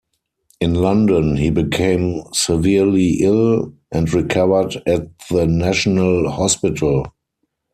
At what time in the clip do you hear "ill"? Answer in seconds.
3.21-3.71